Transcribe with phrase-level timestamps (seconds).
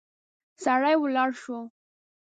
[0.63, 1.57] سړی ولاړ شو.